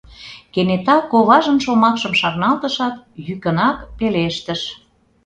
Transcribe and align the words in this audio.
Кенета 0.53 0.95
коважын 1.11 1.57
шомакшым 1.65 2.13
шарналтышат, 2.19 2.95
йӱкынак 3.25 3.77
пелештыш. 3.97 4.61